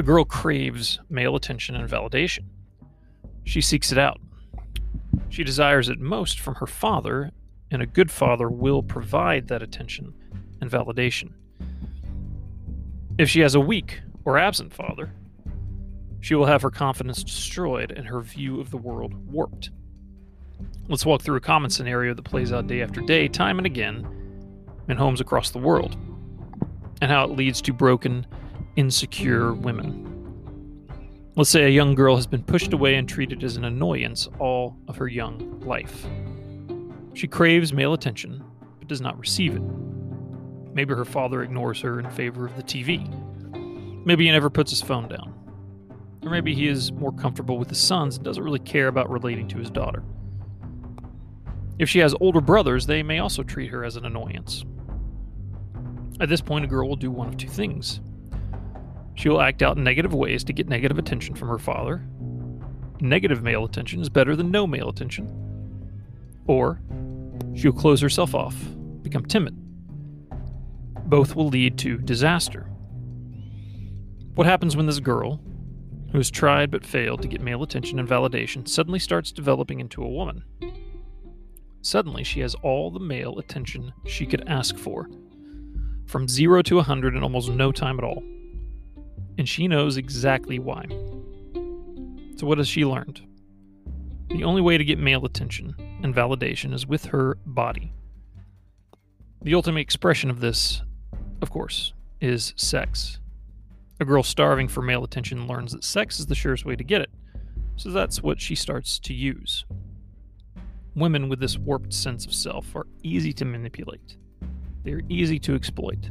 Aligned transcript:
A 0.00 0.02
girl 0.02 0.24
craves 0.24 0.98
male 1.10 1.36
attention 1.36 1.76
and 1.76 1.86
validation. 1.86 2.46
She 3.44 3.60
seeks 3.60 3.92
it 3.92 3.98
out. 3.98 4.18
She 5.28 5.44
desires 5.44 5.90
it 5.90 6.00
most 6.00 6.40
from 6.40 6.54
her 6.54 6.66
father, 6.66 7.32
and 7.70 7.82
a 7.82 7.86
good 7.86 8.10
father 8.10 8.48
will 8.48 8.82
provide 8.82 9.48
that 9.48 9.62
attention 9.62 10.14
and 10.62 10.70
validation. 10.70 11.32
If 13.18 13.28
she 13.28 13.40
has 13.40 13.54
a 13.54 13.60
weak 13.60 14.00
or 14.24 14.38
absent 14.38 14.72
father, 14.72 15.12
she 16.20 16.34
will 16.34 16.46
have 16.46 16.62
her 16.62 16.70
confidence 16.70 17.22
destroyed 17.22 17.90
and 17.90 18.06
her 18.06 18.22
view 18.22 18.58
of 18.58 18.70
the 18.70 18.78
world 18.78 19.12
warped. 19.30 19.68
Let's 20.88 21.04
walk 21.04 21.20
through 21.20 21.36
a 21.36 21.40
common 21.40 21.68
scenario 21.68 22.14
that 22.14 22.22
plays 22.22 22.54
out 22.54 22.68
day 22.68 22.80
after 22.80 23.02
day, 23.02 23.28
time 23.28 23.58
and 23.58 23.66
again, 23.66 24.08
in 24.88 24.96
homes 24.96 25.20
across 25.20 25.50
the 25.50 25.58
world, 25.58 25.94
and 27.02 27.10
how 27.10 27.24
it 27.24 27.36
leads 27.36 27.60
to 27.60 27.74
broken, 27.74 28.26
insecure 28.80 29.52
women. 29.52 30.06
Let's 31.36 31.50
say 31.50 31.64
a 31.64 31.68
young 31.68 31.94
girl 31.94 32.16
has 32.16 32.26
been 32.26 32.42
pushed 32.42 32.72
away 32.72 32.94
and 32.94 33.06
treated 33.06 33.44
as 33.44 33.56
an 33.56 33.66
annoyance 33.66 34.26
all 34.38 34.74
of 34.88 34.96
her 34.96 35.06
young 35.06 35.60
life. 35.60 36.06
She 37.12 37.28
craves 37.28 37.74
male 37.74 37.92
attention, 37.92 38.42
but 38.78 38.88
does 38.88 39.02
not 39.02 39.18
receive 39.18 39.54
it. 39.54 39.62
Maybe 40.72 40.94
her 40.94 41.04
father 41.04 41.42
ignores 41.42 41.78
her 41.82 42.00
in 42.00 42.08
favor 42.10 42.46
of 42.46 42.56
the 42.56 42.62
TV. 42.62 43.06
Maybe 44.06 44.24
he 44.24 44.32
never 44.32 44.48
puts 44.48 44.70
his 44.70 44.80
phone 44.80 45.08
down. 45.08 45.34
Or 46.22 46.30
maybe 46.30 46.54
he 46.54 46.66
is 46.66 46.90
more 46.90 47.12
comfortable 47.12 47.58
with 47.58 47.68
his 47.68 47.78
sons 47.78 48.16
and 48.16 48.24
doesn't 48.24 48.42
really 48.42 48.60
care 48.60 48.88
about 48.88 49.10
relating 49.10 49.46
to 49.48 49.58
his 49.58 49.70
daughter. 49.70 50.02
If 51.78 51.90
she 51.90 51.98
has 51.98 52.14
older 52.18 52.40
brothers, 52.40 52.86
they 52.86 53.02
may 53.02 53.18
also 53.18 53.42
treat 53.42 53.70
her 53.72 53.84
as 53.84 53.96
an 53.96 54.06
annoyance. 54.06 54.64
At 56.18 56.30
this 56.30 56.40
point, 56.40 56.64
a 56.64 56.68
girl 56.68 56.88
will 56.88 56.96
do 56.96 57.10
one 57.10 57.28
of 57.28 57.36
two 57.36 57.48
things. 57.48 58.00
She 59.20 59.28
will 59.28 59.42
act 59.42 59.60
out 59.60 59.76
in 59.76 59.84
negative 59.84 60.14
ways 60.14 60.42
to 60.44 60.54
get 60.54 60.70
negative 60.70 60.98
attention 60.98 61.34
from 61.34 61.48
her 61.48 61.58
father. 61.58 62.02
Negative 63.02 63.42
male 63.42 63.66
attention 63.66 64.00
is 64.00 64.08
better 64.08 64.34
than 64.34 64.50
no 64.50 64.66
male 64.66 64.88
attention. 64.88 65.28
Or 66.46 66.80
she'll 67.54 67.74
close 67.74 68.00
herself 68.00 68.34
off, 68.34 68.56
become 69.02 69.26
timid. 69.26 69.54
Both 71.04 71.36
will 71.36 71.48
lead 71.48 71.76
to 71.80 71.98
disaster. 71.98 72.62
What 74.36 74.46
happens 74.46 74.74
when 74.74 74.86
this 74.86 75.00
girl, 75.00 75.38
who 76.12 76.16
has 76.16 76.30
tried 76.30 76.70
but 76.70 76.86
failed 76.86 77.20
to 77.20 77.28
get 77.28 77.42
male 77.42 77.62
attention 77.62 77.98
and 77.98 78.08
validation, 78.08 78.66
suddenly 78.66 78.98
starts 78.98 79.32
developing 79.32 79.80
into 79.80 80.02
a 80.02 80.08
woman? 80.08 80.44
Suddenly, 81.82 82.24
she 82.24 82.40
has 82.40 82.54
all 82.62 82.90
the 82.90 83.00
male 83.00 83.38
attention 83.38 83.92
she 84.06 84.24
could 84.24 84.48
ask 84.48 84.78
for, 84.78 85.10
from 86.06 86.26
zero 86.26 86.62
to 86.62 86.76
a 86.76 86.86
100 86.88 87.14
in 87.14 87.22
almost 87.22 87.50
no 87.50 87.70
time 87.70 87.98
at 87.98 88.04
all. 88.04 88.22
And 89.40 89.48
she 89.48 89.68
knows 89.68 89.96
exactly 89.96 90.58
why. 90.58 90.84
So, 92.36 92.46
what 92.46 92.58
has 92.58 92.68
she 92.68 92.84
learned? 92.84 93.22
The 94.28 94.44
only 94.44 94.60
way 94.60 94.76
to 94.76 94.84
get 94.84 94.98
male 94.98 95.24
attention 95.24 95.74
and 96.02 96.14
validation 96.14 96.74
is 96.74 96.86
with 96.86 97.06
her 97.06 97.38
body. 97.46 97.94
The 99.40 99.54
ultimate 99.54 99.80
expression 99.80 100.28
of 100.28 100.40
this, 100.40 100.82
of 101.40 101.48
course, 101.48 101.94
is 102.20 102.52
sex. 102.54 103.18
A 103.98 104.04
girl 104.04 104.22
starving 104.22 104.68
for 104.68 104.82
male 104.82 105.04
attention 105.04 105.46
learns 105.46 105.72
that 105.72 105.84
sex 105.84 106.20
is 106.20 106.26
the 106.26 106.34
surest 106.34 106.66
way 106.66 106.76
to 106.76 106.84
get 106.84 107.00
it, 107.00 107.10
so 107.76 107.88
that's 107.88 108.22
what 108.22 108.42
she 108.42 108.54
starts 108.54 108.98
to 108.98 109.14
use. 109.14 109.64
Women 110.94 111.30
with 111.30 111.40
this 111.40 111.56
warped 111.56 111.94
sense 111.94 112.26
of 112.26 112.34
self 112.34 112.76
are 112.76 112.86
easy 113.02 113.32
to 113.32 113.46
manipulate. 113.46 114.18
They 114.84 114.92
are 114.92 115.02
easy 115.08 115.38
to 115.38 115.54
exploit. 115.54 116.10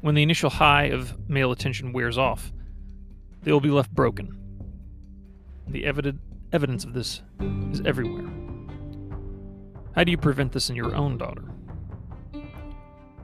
When 0.00 0.14
the 0.14 0.22
initial 0.22 0.50
high 0.50 0.84
of 0.84 1.28
male 1.28 1.52
attention 1.52 1.92
wears 1.92 2.18
off, 2.18 2.52
they 3.42 3.52
will 3.52 3.60
be 3.60 3.70
left 3.70 3.90
broken. 3.92 4.36
The 5.68 5.84
evident 5.84 6.20
evidence 6.52 6.84
of 6.84 6.92
this 6.92 7.22
is 7.72 7.80
everywhere. 7.84 8.30
How 9.94 10.04
do 10.04 10.10
you 10.10 10.18
prevent 10.18 10.52
this 10.52 10.70
in 10.70 10.76
your 10.76 10.94
own 10.94 11.18
daughter? 11.18 11.44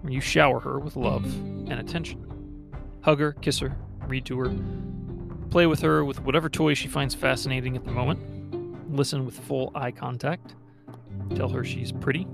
You 0.09 0.21
shower 0.21 0.59
her 0.61 0.79
with 0.81 0.97
love 0.97 1.25
and 1.25 1.75
attention. 1.75 2.27
Hug 3.03 3.21
her, 3.21 3.33
kiss 3.33 3.59
her, 3.61 3.77
read 4.07 4.25
to 4.27 4.39
her, 4.41 4.57
play 5.51 5.67
with 5.67 5.81
her 5.81 6.05
with 6.05 6.21
whatever 6.23 6.49
toy 6.49 6.75
she 6.75 6.89
finds 6.89 7.15
fascinating 7.15 7.77
at 7.77 7.85
the 7.85 7.91
moment 7.91 8.21
listen 8.93 9.25
with 9.25 9.39
full 9.39 9.73
eye 9.75 9.91
contact, 9.91 10.55
tell 11.35 11.49
her 11.49 11.65
she's 11.65 11.93
pretty. 11.93 12.27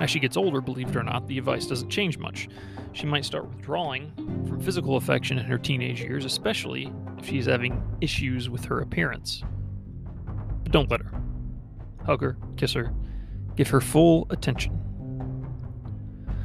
As 0.00 0.10
she 0.10 0.18
gets 0.18 0.36
older, 0.36 0.60
believe 0.60 0.88
it 0.88 0.96
or 0.96 1.02
not, 1.02 1.26
the 1.26 1.38
advice 1.38 1.66
doesn't 1.66 1.88
change 1.88 2.18
much. 2.18 2.48
She 2.92 3.06
might 3.06 3.24
start 3.24 3.48
withdrawing 3.48 4.12
from 4.46 4.60
physical 4.60 4.96
affection 4.96 5.38
in 5.38 5.46
her 5.46 5.58
teenage 5.58 6.00
years, 6.00 6.24
especially 6.24 6.92
if 7.18 7.26
she's 7.26 7.46
having 7.46 7.82
issues 8.00 8.48
with 8.48 8.64
her 8.64 8.80
appearance. 8.80 9.42
But 10.62 10.72
don't 10.72 10.90
let 10.90 11.00
her. 11.00 11.12
Hug 12.04 12.20
her, 12.22 12.36
kiss 12.56 12.72
her, 12.72 12.92
give 13.56 13.68
her 13.68 13.80
full 13.80 14.26
attention. 14.30 14.80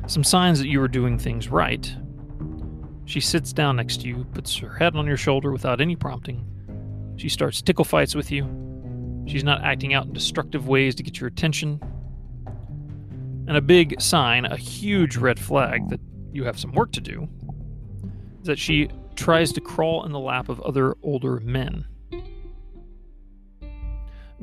Some 0.08 0.24
signs 0.24 0.60
that 0.60 0.68
you 0.68 0.82
are 0.82 0.88
doing 0.88 1.18
things 1.18 1.50
right. 1.50 1.96
She 3.06 3.20
sits 3.20 3.54
down 3.54 3.76
next 3.78 4.02
to 4.02 4.08
you, 4.08 4.26
puts 4.34 4.56
her 4.58 4.74
head 4.76 4.96
on 4.96 5.06
your 5.06 5.18
shoulder 5.18 5.52
without 5.52 5.82
any 5.82 5.96
prompting, 5.96 6.46
she 7.20 7.28
starts 7.28 7.62
tickle 7.62 7.84
fights 7.84 8.16
with 8.16 8.32
you. 8.32 8.48
She's 9.28 9.44
not 9.44 9.62
acting 9.62 9.94
out 9.94 10.06
in 10.06 10.14
destructive 10.14 10.70
ways 10.70 10.96
to 10.96 11.04
get 11.04 11.20
your 11.20 11.28
attention. 11.28 11.82
And 13.50 13.58
a 13.58 13.62
big 13.62 14.00
sign, 14.00 14.46
a 14.46 14.56
huge 14.56 15.18
red 15.18 15.40
flag 15.40 15.90
that 15.90 16.00
you 16.32 16.44
have 16.44 16.60
some 16.60 16.72
work 16.72 16.92
to 16.92 17.02
do, 17.02 17.28
is 18.42 18.46
that 18.46 18.60
she 18.60 18.90
tries 19.16 19.52
to 19.54 19.60
crawl 19.60 20.06
in 20.06 20.12
the 20.12 20.20
lap 20.20 20.50
of 20.50 20.62
other 20.62 20.96
older 21.02 21.40
men. 21.40 21.86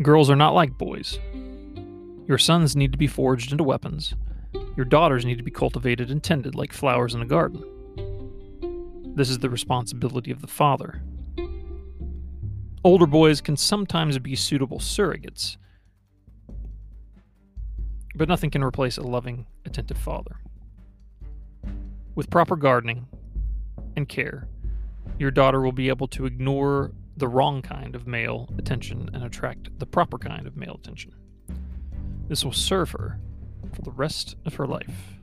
Girls 0.02 0.28
are 0.28 0.34
not 0.34 0.54
like 0.54 0.76
boys. 0.76 1.20
Your 2.26 2.36
sons 2.36 2.74
need 2.74 2.90
to 2.90 2.98
be 2.98 3.06
forged 3.06 3.52
into 3.52 3.62
weapons. 3.62 4.12
Your 4.76 4.84
daughters 4.84 5.24
need 5.24 5.38
to 5.38 5.44
be 5.44 5.52
cultivated 5.52 6.10
and 6.10 6.20
tended 6.20 6.56
like 6.56 6.72
flowers 6.72 7.14
in 7.14 7.22
a 7.22 7.26
garden. 7.26 7.62
This 9.14 9.30
is 9.30 9.38
the 9.38 9.48
responsibility 9.48 10.32
of 10.32 10.40
the 10.40 10.48
father. 10.48 11.00
Older 12.82 13.06
boys 13.06 13.40
can 13.40 13.56
sometimes 13.56 14.18
be 14.18 14.34
suitable 14.34 14.80
surrogates, 14.80 15.58
but 18.16 18.28
nothing 18.28 18.50
can 18.50 18.64
replace 18.64 18.96
a 18.96 19.02
loving, 19.02 19.46
attentive 19.64 19.98
father. 19.98 20.36
With 22.14 22.30
proper 22.30 22.56
gardening 22.56 23.06
and 23.94 24.08
care, 24.08 24.48
your 25.18 25.30
daughter 25.30 25.60
will 25.60 25.72
be 25.72 25.88
able 25.88 26.08
to 26.08 26.24
ignore 26.24 26.92
the 27.16 27.28
wrong 27.28 27.62
kind 27.62 27.94
of 27.94 28.06
male 28.06 28.48
attention 28.58 29.10
and 29.12 29.22
attract 29.22 29.78
the 29.78 29.86
proper 29.86 30.18
kind 30.18 30.46
of 30.46 30.56
male 30.56 30.78
attention. 30.82 31.14
This 32.28 32.44
will 32.44 32.52
serve 32.52 32.90
her 32.90 33.20
for 33.72 33.82
the 33.82 33.90
rest 33.90 34.36
of 34.44 34.54
her 34.54 34.66
life. 34.66 35.15